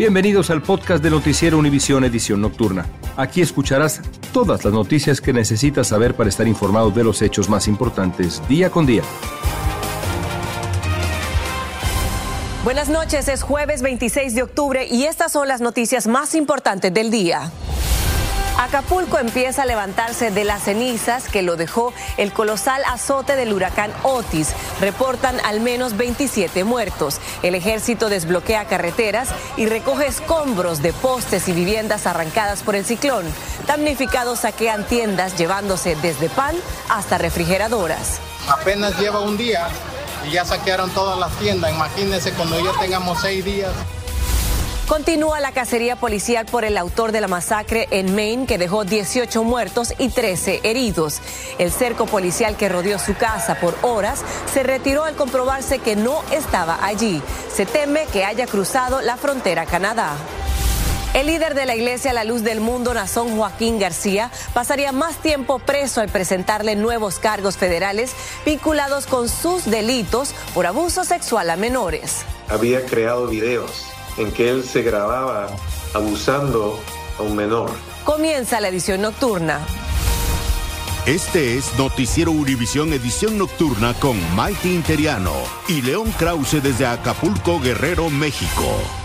[0.00, 2.86] Bienvenidos al podcast de Noticiero Univisión Edición Nocturna.
[3.18, 4.00] Aquí escucharás
[4.32, 8.70] todas las noticias que necesitas saber para estar informado de los hechos más importantes día
[8.70, 9.02] con día.
[12.64, 17.10] Buenas noches, es jueves 26 de octubre y estas son las noticias más importantes del
[17.10, 17.52] día.
[18.60, 23.90] Acapulco empieza a levantarse de las cenizas que lo dejó el colosal azote del huracán
[24.02, 24.52] Otis.
[24.82, 27.22] Reportan al menos 27 muertos.
[27.42, 33.24] El ejército desbloquea carreteras y recoge escombros de postes y viviendas arrancadas por el ciclón.
[33.66, 36.54] Damnificados saquean tiendas llevándose desde pan
[36.90, 38.20] hasta refrigeradoras.
[38.46, 39.68] Apenas lleva un día
[40.28, 41.72] y ya saquearon todas las tiendas.
[41.72, 43.72] Imagínense cuando ya tengamos seis días.
[44.90, 49.44] Continúa la cacería policial por el autor de la masacre en Maine que dejó 18
[49.44, 51.20] muertos y 13 heridos.
[51.60, 56.24] El cerco policial que rodeó su casa por horas se retiró al comprobarse que no
[56.32, 57.22] estaba allí.
[57.54, 60.16] Se teme que haya cruzado la frontera Canadá.
[61.14, 65.60] El líder de la Iglesia La Luz del Mundo, Nazón Joaquín García, pasaría más tiempo
[65.60, 68.10] preso al presentarle nuevos cargos federales
[68.44, 72.22] vinculados con sus delitos por abuso sexual a menores.
[72.48, 73.84] Había creado videos
[74.20, 75.48] en que él se grababa
[75.94, 76.78] abusando
[77.18, 77.70] a un menor.
[78.04, 79.60] Comienza la edición nocturna.
[81.06, 85.32] Este es Noticiero Univisión Edición Nocturna con Maite Interiano
[85.66, 88.99] y León Krause desde Acapulco, Guerrero, México.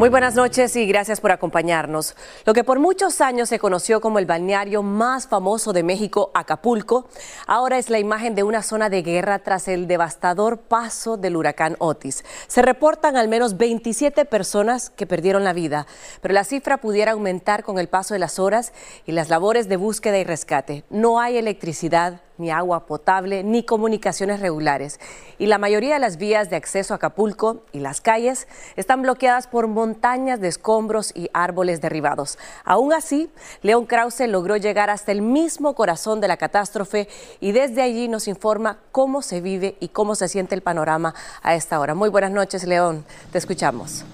[0.00, 2.16] Muy buenas noches y gracias por acompañarnos.
[2.46, 7.06] Lo que por muchos años se conoció como el balneario más famoso de México, Acapulco,
[7.46, 11.76] ahora es la imagen de una zona de guerra tras el devastador paso del huracán
[11.80, 12.24] Otis.
[12.46, 15.86] Se reportan al menos 27 personas que perdieron la vida,
[16.22, 18.72] pero la cifra pudiera aumentar con el paso de las horas
[19.04, 20.82] y las labores de búsqueda y rescate.
[20.88, 24.98] No hay electricidad, ni agua potable, ni comunicaciones regulares.
[25.38, 29.46] Y la mayoría de las vías de acceso a Acapulco y las calles están bloqueadas
[29.46, 32.38] por montañas de escombros y árboles derribados.
[32.64, 33.30] Aún así,
[33.62, 37.08] León Krause logró llegar hasta el mismo corazón de la catástrofe
[37.40, 41.54] y desde allí nos informa cómo se vive y cómo se siente el panorama a
[41.54, 41.94] esta hora.
[41.94, 43.04] Muy buenas noches, León.
[43.32, 44.04] Te escuchamos.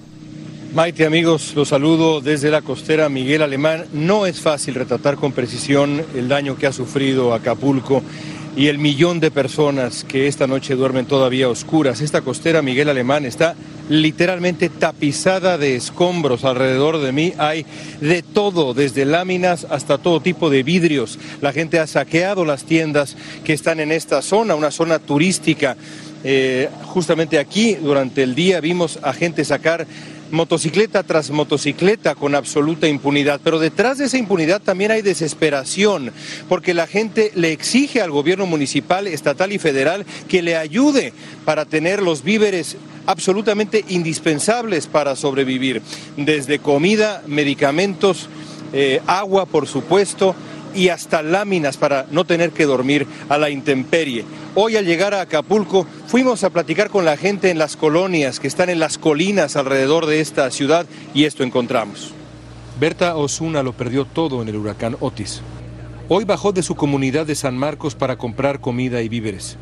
[0.73, 3.85] Maite, amigos, los saludo desde la costera Miguel Alemán.
[3.93, 8.03] No es fácil retratar con precisión el daño que ha sufrido Acapulco
[8.55, 12.01] y el millón de personas que esta noche duermen todavía oscuras.
[12.01, 13.55] Esta costera Miguel Alemán está
[13.89, 17.33] literalmente tapizada de escombros alrededor de mí.
[17.37, 17.65] Hay
[18.01, 21.17] de todo, desde láminas hasta todo tipo de vidrios.
[21.41, 25.77] La gente ha saqueado las tiendas que están en esta zona, una zona turística.
[26.23, 29.87] Eh, justamente aquí durante el día vimos a gente sacar
[30.31, 33.39] motocicleta tras motocicleta con absoluta impunidad.
[33.43, 36.11] Pero detrás de esa impunidad también hay desesperación,
[36.49, 41.13] porque la gente le exige al gobierno municipal, estatal y federal que le ayude
[41.45, 45.81] para tener los víveres absolutamente indispensables para sobrevivir,
[46.17, 48.29] desde comida, medicamentos,
[48.73, 50.35] eh, agua, por supuesto,
[50.73, 54.25] y hasta láminas para no tener que dormir a la intemperie.
[54.55, 58.47] Hoy al llegar a Acapulco fuimos a platicar con la gente en las colonias que
[58.47, 62.13] están en las colinas alrededor de esta ciudad y esto encontramos.
[62.79, 65.41] Berta Osuna lo perdió todo en el huracán Otis.
[66.09, 69.57] Hoy bajó de su comunidad de San Marcos para comprar comida y víveres.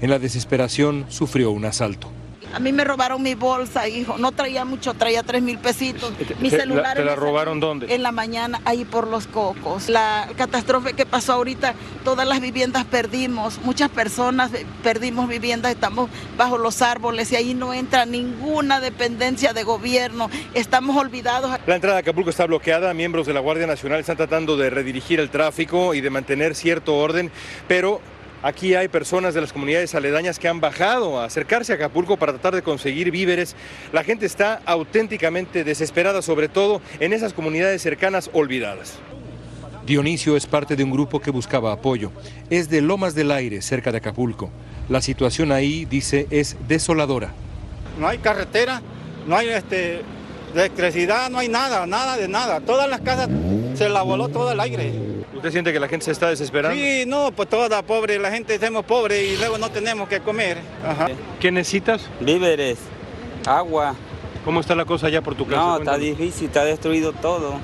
[0.00, 2.10] En la desesperación sufrió un asalto.
[2.54, 4.16] A mí me robaron mi bolsa, hijo.
[4.18, 6.12] No traía mucho, traía tres mil pesitos.
[6.40, 6.96] Mi celular.
[6.96, 7.92] ¿Te la robaron dónde?
[7.92, 9.88] En la mañana, ahí por los cocos.
[9.88, 13.58] La catástrofe que pasó ahorita, todas las viviendas perdimos.
[13.64, 19.64] Muchas personas perdimos viviendas, estamos bajo los árboles y ahí no entra ninguna dependencia de
[19.64, 20.30] gobierno.
[20.54, 21.50] Estamos olvidados.
[21.66, 22.94] La entrada a Acapulco está bloqueada.
[22.94, 26.94] Miembros de la Guardia Nacional están tratando de redirigir el tráfico y de mantener cierto
[26.96, 27.32] orden,
[27.66, 28.00] pero
[28.44, 32.32] Aquí hay personas de las comunidades aledañas que han bajado a acercarse a Acapulco para
[32.32, 33.56] tratar de conseguir víveres.
[33.90, 38.98] La gente está auténticamente desesperada, sobre todo en esas comunidades cercanas olvidadas.
[39.86, 42.12] Dionisio es parte de un grupo que buscaba apoyo.
[42.50, 44.50] Es de Lomas del Aire, cerca de Acapulco.
[44.90, 47.32] La situación ahí, dice, es desoladora.
[47.98, 48.82] No hay carretera,
[49.26, 50.02] no hay este,
[50.52, 52.60] electricidad, no hay nada, nada de nada.
[52.60, 53.30] Todas las casas
[53.74, 55.13] se la voló todo el aire.
[55.44, 56.74] ¿Usted siente que la gente se está desesperando?
[56.74, 60.56] Sí, no, pues toda pobre, la gente somos pobres y luego no tenemos que comer.
[61.38, 62.08] ¿Qué necesitas?
[62.18, 62.78] Víveres,
[63.44, 63.94] agua.
[64.42, 65.60] ¿Cómo está la cosa allá por tu casa?
[65.60, 67.56] No, está difícil, está destruido todo.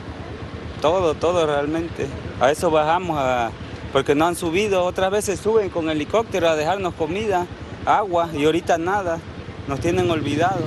[0.82, 2.06] Todo, todo realmente.
[2.38, 3.50] A eso bajamos, a,
[3.94, 4.84] porque no han subido.
[4.84, 7.46] Otras veces suben con helicóptero a dejarnos comida,
[7.86, 9.20] agua y ahorita nada.
[9.68, 10.66] Nos tienen olvidado.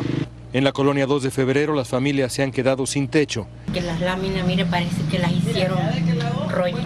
[0.51, 3.45] En la colonia 2 de febrero las familias se han quedado sin techo.
[3.73, 5.79] Que las láminas, mire, parece que las hicieron
[6.49, 6.77] rollo.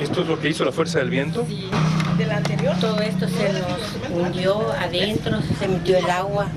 [0.00, 1.44] ¿Esto es lo que hizo la fuerza del viento?
[1.48, 1.68] Sí.
[2.80, 6.48] Todo esto se nos hundió adentro, se metió el agua.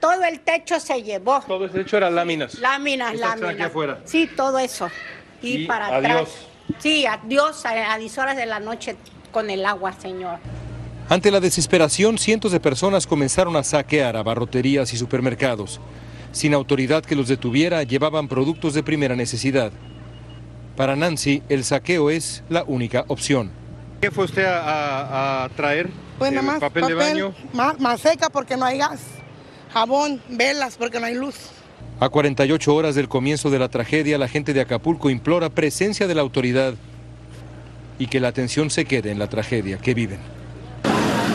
[0.00, 1.40] Todo el techo se llevó.
[1.40, 2.58] Todo el techo era láminas.
[2.58, 3.54] Láminas, Estas láminas.
[3.54, 3.98] aquí afuera.
[4.04, 4.88] Sí, todo eso.
[5.42, 6.04] Y, Y para adiós.
[6.12, 6.28] atrás.
[6.78, 8.96] Sí, adiós a, a 10 horas de la noche
[9.32, 10.38] con el agua, señor.
[11.08, 15.80] Ante la desesperación, cientos de personas comenzaron a saquear abarroterías y supermercados.
[16.34, 19.70] Sin autoridad que los detuviera, llevaban productos de primera necesidad.
[20.76, 23.50] Para Nancy, el saqueo es la única opción.
[24.00, 25.88] ¿Qué fue usted a, a- a traer?
[26.18, 27.34] Pues nada más papel, de baño.
[27.52, 29.00] Más, más seca porque no hay gas,
[29.72, 31.36] jabón, velas porque no hay luz.
[32.00, 36.14] A 48 horas del comienzo de la tragedia, la gente de Acapulco implora presencia de
[36.16, 36.74] la autoridad
[38.00, 40.18] y que la atención se quede en la tragedia que viven.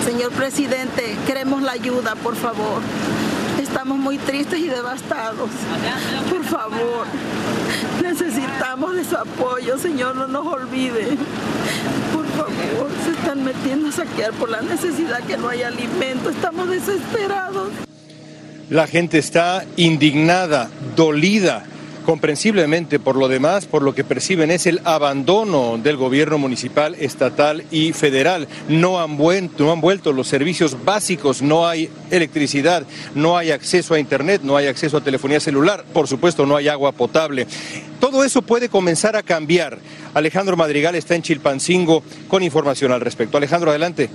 [0.06, 2.82] Señor presidente, queremos la ayuda, por favor.
[3.60, 5.50] Estamos muy tristes y devastados.
[6.30, 7.06] Por favor,
[8.02, 11.18] necesitamos de su apoyo, Señor, no nos olvide.
[12.14, 16.30] Por favor, se están metiendo a saquear por la necesidad que no hay alimento.
[16.30, 17.70] Estamos desesperados.
[18.70, 21.66] La gente está indignada, dolida,
[22.10, 27.64] comprensiblemente por lo demás, por lo que perciben es el abandono del gobierno municipal, estatal
[27.70, 28.48] y federal.
[28.68, 32.84] No han, vuelto, los servicios básicos, no hay electricidad,
[33.14, 36.68] no hay acceso a internet, no hay acceso a telefonía celular, por supuesto no hay
[36.68, 37.46] agua potable.
[38.00, 39.78] Todo eso puede comenzar a cambiar.
[40.16, 43.38] Alejandro Madrigal está en Chilpancingo con información al respecto.
[43.38, 44.10] Alejandro, adelante.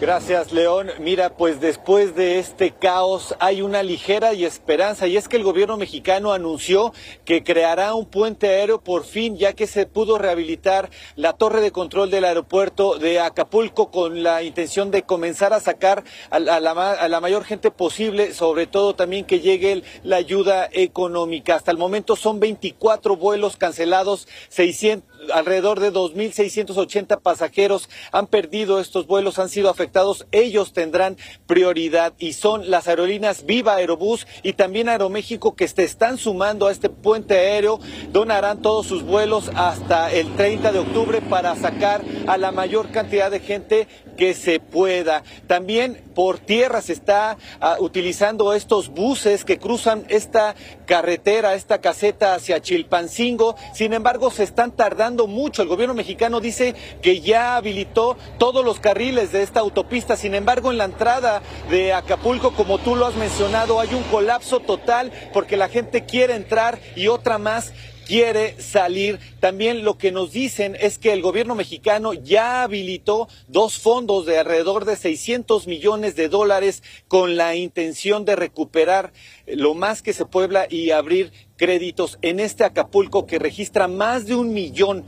[0.00, 0.90] Gracias, León.
[0.98, 5.42] Mira, pues después de este caos hay una ligera y esperanza y es que el
[5.42, 6.94] gobierno mexicano anunció
[7.26, 11.70] que creará un puente aéreo por fin, ya que se pudo rehabilitar la torre de
[11.70, 17.08] control del aeropuerto de Acapulco con la intención de comenzar a sacar a la, a
[17.08, 21.56] la mayor gente posible, sobre todo también que llegue la ayuda económica.
[21.56, 29.06] Hasta el momento son 24 vuelos cancelados, 600 alrededor de 2.680 pasajeros han perdido estos
[29.06, 30.26] vuelos, han sido afectados.
[30.32, 36.18] Ellos tendrán prioridad y son las aerolíneas Viva Aerobús y también Aeroméxico que se están
[36.18, 37.80] sumando a este puente aéreo.
[38.12, 43.30] Donarán todos sus vuelos hasta el 30 de octubre para sacar a la mayor cantidad
[43.30, 43.88] de gente
[44.20, 45.22] que se pueda.
[45.46, 52.34] También por tierra se está ah, utilizando estos buses que cruzan esta carretera, esta caseta
[52.34, 53.56] hacia Chilpancingo.
[53.72, 55.62] Sin embargo, se están tardando mucho.
[55.62, 60.18] El gobierno mexicano dice que ya habilitó todos los carriles de esta autopista.
[60.18, 61.40] Sin embargo, en la entrada
[61.70, 66.34] de Acapulco, como tú lo has mencionado, hay un colapso total porque la gente quiere
[66.34, 67.72] entrar y otra más
[68.10, 69.20] quiere salir.
[69.38, 74.36] También lo que nos dicen es que el gobierno mexicano ya habilitó dos fondos de
[74.36, 79.12] alrededor de 600 millones de dólares con la intención de recuperar
[79.46, 84.34] lo más que se puebla y abrir créditos en este Acapulco que registra más de
[84.34, 85.04] un millón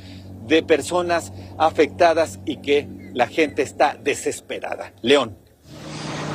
[0.47, 4.93] de personas afectadas y que la gente está desesperada.
[5.03, 5.42] León.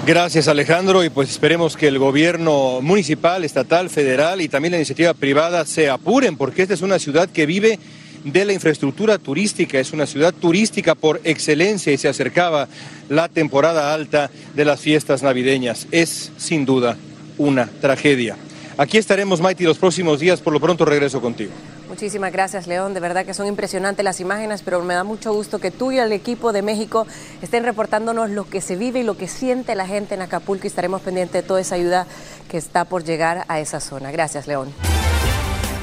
[0.07, 5.13] Gracias Alejandro y pues esperemos que el gobierno municipal, estatal, federal y también la iniciativa
[5.13, 7.77] privada se apuren porque esta es una ciudad que vive
[8.24, 12.69] de la infraestructura turística, es una ciudad turística por excelencia y se acercaba
[13.09, 15.88] la temporada alta de las fiestas navideñas.
[15.92, 16.95] Es sin duda
[17.38, 18.38] una tragedia.
[18.77, 20.39] Aquí estaremos, Maiti, los próximos días.
[20.39, 21.51] Por lo pronto regreso contigo.
[21.97, 22.94] Muchísimas gracias, León.
[22.94, 25.97] De verdad que son impresionantes las imágenes, pero me da mucho gusto que tú y
[25.97, 27.07] el equipo de México
[27.42, 30.68] estén reportándonos lo que se vive y lo que siente la gente en Acapulco y
[30.68, 32.06] estaremos pendientes de toda esa ayuda
[32.51, 34.11] que está por llegar a esa zona.
[34.11, 34.68] Gracias, León.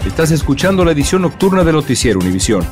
[0.07, 2.65] Estás escuchando la edición nocturna de Noticiero Univisión.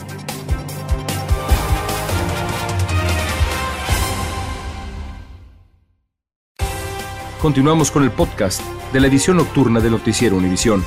[7.41, 8.61] Continuamos con el podcast
[8.93, 10.85] de la edición nocturna de Noticiero Univisión.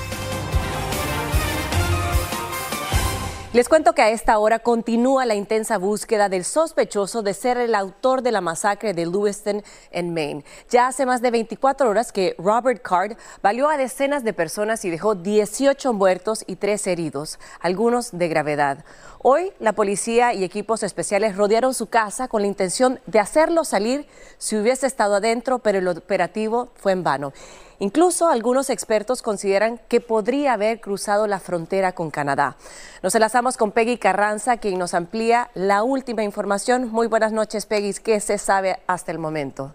[3.56, 7.74] Les cuento que a esta hora continúa la intensa búsqueda del sospechoso de ser el
[7.74, 10.44] autor de la masacre de Lewiston en Maine.
[10.70, 14.90] Ya hace más de 24 horas que Robert Card valió a decenas de personas y
[14.90, 18.84] dejó 18 muertos y 3 heridos, algunos de gravedad.
[19.20, 24.06] Hoy la policía y equipos especiales rodearon su casa con la intención de hacerlo salir
[24.38, 27.32] si hubiese estado adentro, pero el operativo fue en vano.
[27.80, 32.56] Incluso algunos expertos consideran que podría haber cruzado la frontera con Canadá.
[33.04, 36.90] Nos enlazamos con Peggy Carranza, quien nos amplía la última información.
[36.90, 37.94] Muy buenas noches, Peggy.
[37.94, 39.74] ¿Qué se sabe hasta el momento?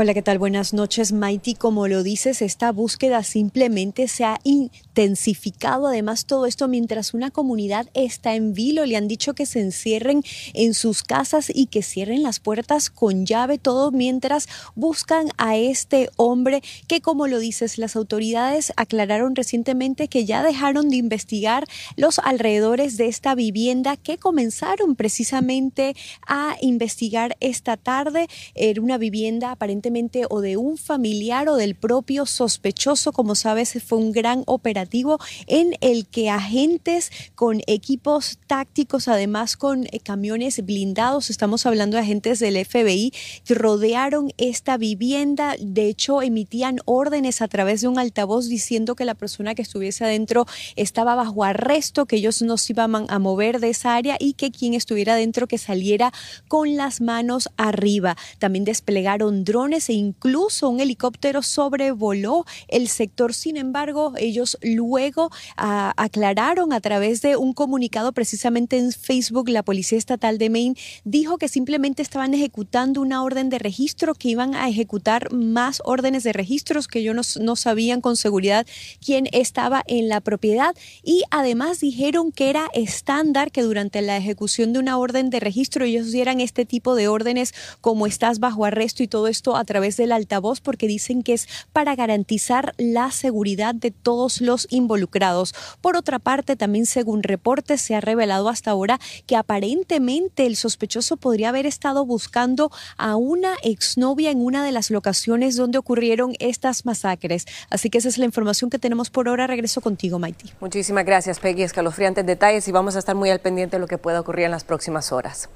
[0.00, 0.38] Hola, ¿qué tal?
[0.38, 1.54] Buenas noches, Mighty.
[1.54, 5.88] Como lo dices, esta búsqueda simplemente se ha intensificado.
[5.88, 8.86] Además, todo esto mientras una comunidad está en vilo.
[8.86, 10.22] Le han dicho que se encierren
[10.54, 16.10] en sus casas y que cierren las puertas con llave, todo mientras buscan a este
[16.14, 21.64] hombre que, como lo dices, las autoridades aclararon recientemente que ya dejaron de investigar
[21.96, 28.28] los alrededores de esta vivienda que comenzaron precisamente a investigar esta tarde.
[28.54, 29.87] Era una vivienda aparentemente
[30.28, 33.12] o de un familiar o del propio sospechoso.
[33.12, 39.86] Como sabes, fue un gran operativo en el que agentes con equipos tácticos, además con
[39.86, 43.12] eh, camiones blindados, estamos hablando de agentes del FBI,
[43.48, 45.56] rodearon esta vivienda.
[45.58, 50.04] De hecho, emitían órdenes a través de un altavoz diciendo que la persona que estuviese
[50.04, 54.34] adentro estaba bajo arresto, que ellos no se iban a mover de esa área y
[54.34, 56.12] que quien estuviera adentro que saliera
[56.46, 58.16] con las manos arriba.
[58.38, 63.34] También desplegaron drones e incluso un helicóptero sobrevoló el sector.
[63.34, 69.62] Sin embargo, ellos luego ah, aclararon a través de un comunicado precisamente en Facebook, la
[69.62, 74.54] Policía Estatal de Maine dijo que simplemente estaban ejecutando una orden de registro, que iban
[74.54, 78.66] a ejecutar más órdenes de registros, que ellos no, sabían con seguridad
[79.04, 84.72] quién estaba en la propiedad y además dijeron que era estándar que durante la ejecución
[84.72, 89.02] de una orden de registro ellos dieran este tipo de órdenes como estás bajo arresto
[89.02, 93.74] y todo esto a través del altavoz porque dicen que es para garantizar la seguridad
[93.74, 95.54] de todos los involucrados.
[95.80, 101.16] Por otra parte, también según reportes se ha revelado hasta ahora que aparentemente el sospechoso
[101.16, 106.84] podría haber estado buscando a una exnovia en una de las locaciones donde ocurrieron estas
[106.84, 107.46] masacres.
[107.70, 109.46] Así que esa es la información que tenemos por ahora.
[109.46, 110.52] Regreso contigo, Maiti.
[110.60, 111.62] Muchísimas gracias, Peggy.
[111.62, 114.52] Escalofriantes detalles y vamos a estar muy al pendiente de lo que pueda ocurrir en
[114.52, 115.48] las próximas horas.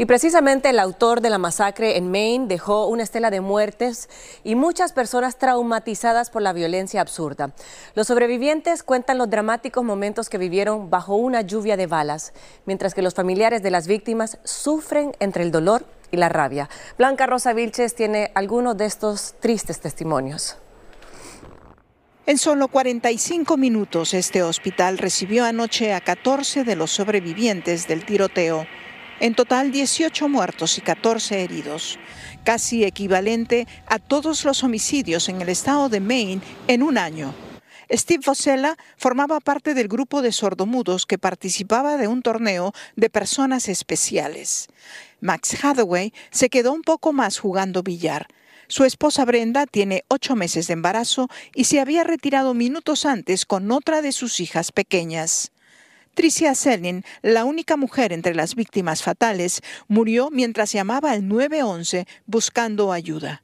[0.00, 4.08] Y precisamente el autor de la masacre en Maine dejó una estela de muertes
[4.42, 7.52] y muchas personas traumatizadas por la violencia absurda.
[7.94, 12.32] Los sobrevivientes cuentan los dramáticos momentos que vivieron bajo una lluvia de balas,
[12.64, 16.70] mientras que los familiares de las víctimas sufren entre el dolor y la rabia.
[16.96, 20.56] Blanca Rosa Vilches tiene algunos de estos tristes testimonios.
[22.24, 28.66] En solo 45 minutos, este hospital recibió anoche a 14 de los sobrevivientes del tiroteo.
[29.20, 31.98] En total, 18 muertos y 14 heridos,
[32.42, 37.34] casi equivalente a todos los homicidios en el estado de Maine en un año.
[37.92, 43.68] Steve Fossella formaba parte del grupo de sordomudos que participaba de un torneo de personas
[43.68, 44.68] especiales.
[45.20, 48.26] Max Hathaway se quedó un poco más jugando billar.
[48.68, 53.70] Su esposa Brenda tiene ocho meses de embarazo y se había retirado minutos antes con
[53.70, 55.52] otra de sus hijas pequeñas.
[56.14, 62.92] Tricia Selin, la única mujer entre las víctimas fatales, murió mientras llamaba al 911 buscando
[62.92, 63.42] ayuda.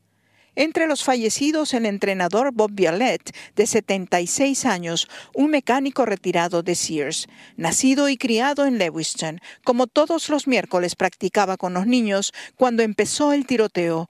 [0.57, 7.29] Entre los fallecidos, el entrenador Bob Violette, de 76 años, un mecánico retirado de Sears.
[7.57, 13.35] Nacido y criado en Lewiston, como todos los miércoles practicaba con los niños cuando empezó
[13.35, 14.09] el tiroteo.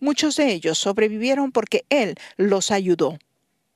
[0.00, 3.18] Muchos de ellos sobrevivieron porque él los ayudó.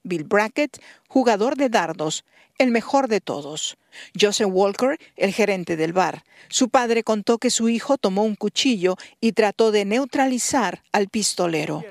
[0.07, 2.25] Bill Brackett, jugador de dardos,
[2.59, 3.77] el mejor de todos.
[4.19, 6.25] Joseph Walker, el gerente del bar.
[6.49, 11.85] Su padre contó que su hijo tomó un cuchillo y trató de neutralizar al pistolero.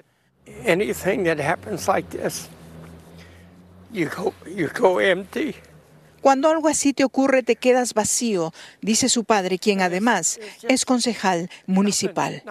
[6.21, 11.51] Cuando algo así te ocurre, te quedas vacío, dice su padre, quien además es concejal
[11.67, 12.41] municipal.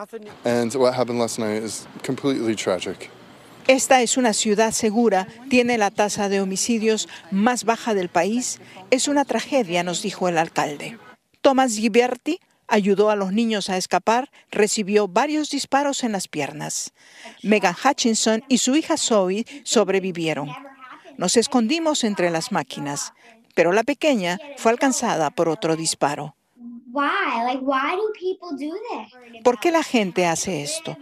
[3.66, 8.60] Esta es una ciudad segura, tiene la tasa de homicidios más baja del país.
[8.90, 10.98] Es una tragedia, nos dijo el alcalde.
[11.40, 16.92] Thomas Ghiberti ayudó a los niños a escapar, recibió varios disparos en las piernas.
[17.42, 20.50] Megan Hutchinson y su hija Zoe sobrevivieron.
[21.16, 23.14] Nos escondimos entre las máquinas,
[23.54, 26.36] pero la pequeña fue alcanzada por otro disparo.
[29.42, 30.96] ¿Por qué la gente hace esto?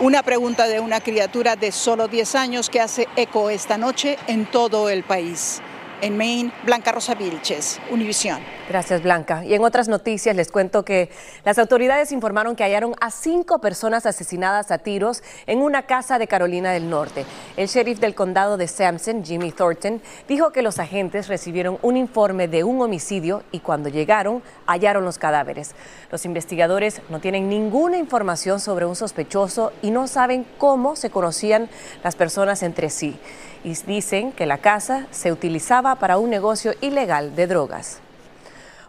[0.00, 4.46] Una pregunta de una criatura de solo 10 años que hace eco esta noche en
[4.46, 5.62] todo el país.
[6.00, 8.38] En Maine, Blanca Rosa Vilches, Univisión.
[8.68, 9.44] Gracias, Blanca.
[9.44, 11.10] Y en otras noticias les cuento que
[11.44, 16.28] las autoridades informaron que hallaron a cinco personas asesinadas a tiros en una casa de
[16.28, 17.24] Carolina del Norte.
[17.56, 22.46] El sheriff del condado de Sampson, Jimmy Thornton, dijo que los agentes recibieron un informe
[22.46, 25.74] de un homicidio y cuando llegaron hallaron los cadáveres.
[26.12, 31.68] Los investigadores no tienen ninguna información sobre un sospechoso y no saben cómo se conocían
[32.04, 33.18] las personas entre sí
[33.64, 38.00] y dicen que la casa se utilizaba para un negocio ilegal de drogas.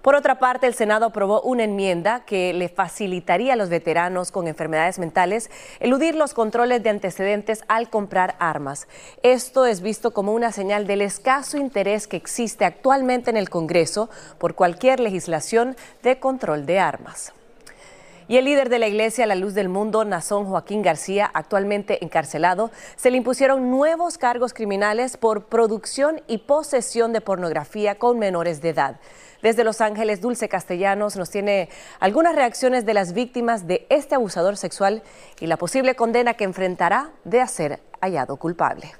[0.01, 4.47] Por otra parte, el Senado aprobó una enmienda que le facilitaría a los veteranos con
[4.47, 5.51] enfermedades mentales
[5.81, 8.87] eludir los controles de antecedentes al comprar armas.
[9.23, 14.09] Esto es visto como una señal del escaso interés que existe actualmente en el Congreso
[14.37, 17.33] por cualquier legislación de control de armas.
[18.29, 22.69] Y el líder de la Iglesia La Luz del Mundo, Nazón Joaquín García, actualmente encarcelado,
[22.95, 28.69] se le impusieron nuevos cargos criminales por producción y posesión de pornografía con menores de
[28.69, 28.99] edad.
[29.41, 31.69] Desde Los Ángeles, Dulce Castellanos nos tiene
[31.99, 35.01] algunas reacciones de las víctimas de este abusador sexual
[35.39, 38.91] y la posible condena que enfrentará de ser hallado culpable.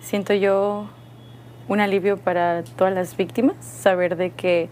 [0.00, 0.90] Siento yo
[1.66, 4.68] un alivio para todas las víctimas, saber de que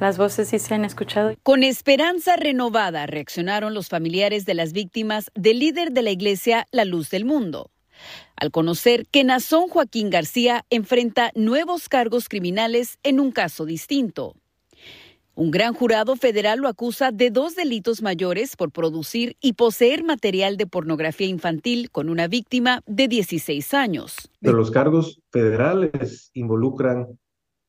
[0.00, 1.34] las voces sí se han escuchado.
[1.42, 6.84] Con esperanza renovada reaccionaron los familiares de las víctimas del líder de la iglesia La
[6.84, 7.70] Luz del Mundo.
[8.36, 14.34] Al conocer que Nazón Joaquín García enfrenta nuevos cargos criminales en un caso distinto.
[15.34, 20.56] Un gran jurado federal lo acusa de dos delitos mayores por producir y poseer material
[20.56, 24.30] de pornografía infantil con una víctima de 16 años.
[24.40, 27.18] Pero los cargos federales involucran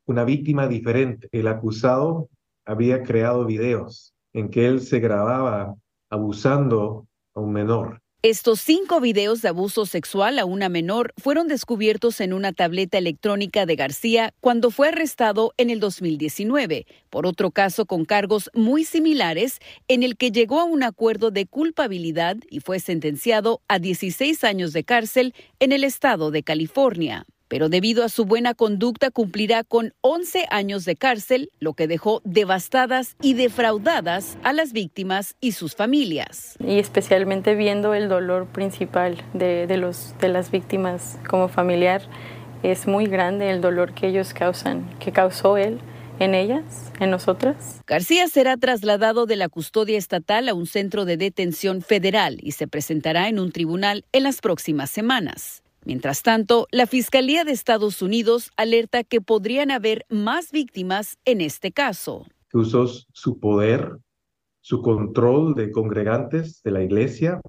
[0.08, 1.28] una víctima diferente.
[1.32, 2.30] El acusado
[2.66, 5.76] había creado videos en que él se grababa
[6.10, 8.02] abusando a un menor.
[8.24, 13.68] Estos cinco videos de abuso sexual a una menor fueron descubiertos en una tableta electrónica
[13.68, 19.60] de García cuando fue arrestado en el 2019 por otro caso con cargos muy similares
[19.88, 24.74] en el que llegó a un acuerdo de culpabilidad y fue sentenciado a 16 años
[24.74, 29.94] de cárcel en el estado de California pero debido a su buena conducta cumplirá con
[30.02, 35.76] 11 años de cárcel, lo que dejó devastadas y defraudadas a las víctimas y sus
[35.76, 36.56] familias.
[36.60, 42.02] Y especialmente viendo el dolor principal de, los, de las víctimas como familiar,
[42.64, 45.80] es muy grande el dolor que ellos causan, que causó él
[46.20, 47.82] en ellas, en nosotras.
[47.86, 52.68] García será trasladado de la custodia estatal a un centro de detención federal y se
[52.68, 55.62] presentará en un tribunal en las próximas semanas.
[55.88, 61.72] Mientras tanto, la Fiscalía de Estados Unidos alerta que podrían haber más víctimas en este
[61.72, 62.26] caso.
[62.52, 63.98] Usó su poder,
[64.60, 67.40] su control de congregantes de la iglesia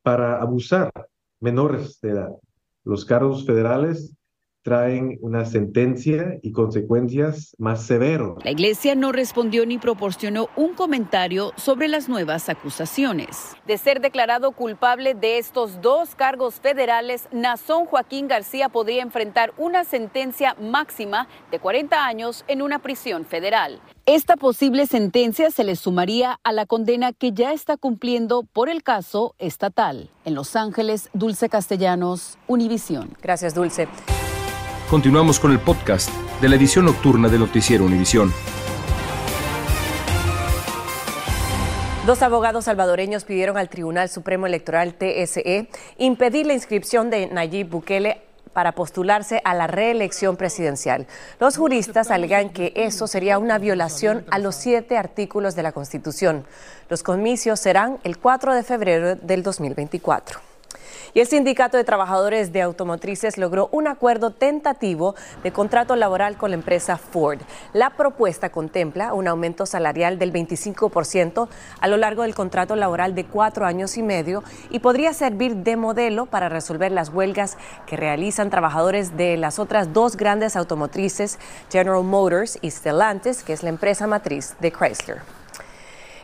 [0.00, 0.90] para abusar
[1.38, 2.30] menores de edad.
[2.82, 4.16] Los cargos federales
[4.62, 8.44] traen una sentencia y consecuencias más severos.
[8.44, 13.56] La iglesia no respondió ni proporcionó un comentario sobre las nuevas acusaciones.
[13.66, 19.84] De ser declarado culpable de estos dos cargos federales, Nazón Joaquín García podría enfrentar una
[19.84, 23.80] sentencia máxima de 40 años en una prisión federal.
[24.06, 28.82] Esta posible sentencia se le sumaría a la condena que ya está cumpliendo por el
[28.82, 30.10] caso estatal.
[30.24, 33.16] En Los Ángeles, Dulce Castellanos, Univisión.
[33.22, 33.86] Gracias, Dulce.
[34.90, 38.32] Continuamos con el podcast de la edición nocturna de Noticiero Univisión.
[42.06, 48.20] Dos abogados salvadoreños pidieron al Tribunal Supremo Electoral TSE impedir la inscripción de Nayib Bukele
[48.52, 51.06] para postularse a la reelección presidencial.
[51.38, 56.44] Los juristas alegan que eso sería una violación a los siete artículos de la Constitución.
[56.88, 60.49] Los comicios serán el 4 de febrero del 2024.
[61.12, 66.50] Y el Sindicato de Trabajadores de Automotrices logró un acuerdo tentativo de contrato laboral con
[66.50, 67.40] la empresa Ford.
[67.72, 71.48] La propuesta contempla un aumento salarial del 25%
[71.80, 75.76] a lo largo del contrato laboral de cuatro años y medio y podría servir de
[75.76, 81.38] modelo para resolver las huelgas que realizan trabajadores de las otras dos grandes automotrices,
[81.70, 85.39] General Motors y Stellantis, que es la empresa matriz de Chrysler.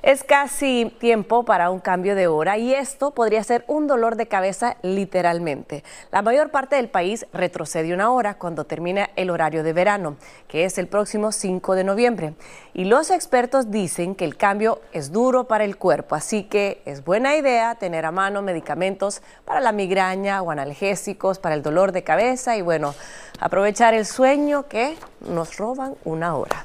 [0.06, 4.28] Es casi tiempo para un cambio de hora y esto podría ser un dolor de
[4.28, 5.82] cabeza literalmente.
[6.12, 10.16] La mayor parte del país retrocede una hora cuando termina el horario de verano,
[10.46, 12.34] que es el próximo 5 de noviembre.
[12.72, 17.04] Y los expertos dicen que el cambio es duro para el cuerpo, así que es
[17.04, 22.04] buena idea tener a mano medicamentos para la migraña o analgésicos para el dolor de
[22.04, 22.94] cabeza y bueno,
[23.40, 24.94] aprovechar el sueño que
[25.28, 26.64] nos roban una hora.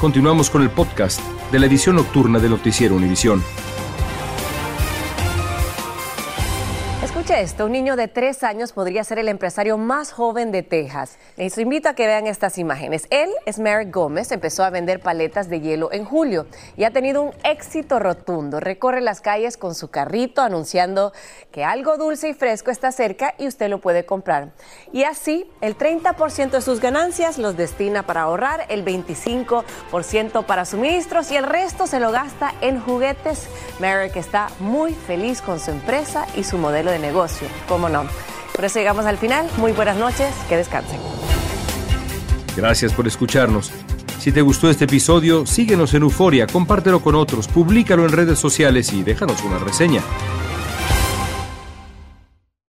[0.00, 3.42] Continuamos con el podcast de la edición nocturna de Noticiero Univisión.
[7.30, 11.16] Esto, un niño de tres años podría ser el empresario más joven de Texas.
[11.36, 13.06] Les invito a que vean estas imágenes.
[13.08, 17.22] Él es Merrick Gómez, empezó a vender paletas de hielo en julio y ha tenido
[17.22, 18.58] un éxito rotundo.
[18.58, 21.12] Recorre las calles con su carrito anunciando
[21.52, 24.50] que algo dulce y fresco está cerca y usted lo puede comprar.
[24.92, 31.30] Y así, el 30% de sus ganancias los destina para ahorrar, el 25% para suministros
[31.30, 33.46] y el resto se lo gasta en juguetes.
[33.78, 38.04] Merrick está muy feliz con su empresa y su modelo de negocio, cómo no.
[38.54, 39.46] Por eso llegamos al final.
[39.58, 40.98] Muy buenas noches, que descansen.
[42.56, 43.70] Gracias por escucharnos.
[44.18, 48.92] Si te gustó este episodio, síguenos en Euforia, compártelo con otros, públicalo en redes sociales
[48.92, 50.02] y déjanos una reseña.